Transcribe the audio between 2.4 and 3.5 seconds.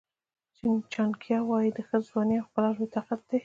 ښکلا لوی طاقت دی.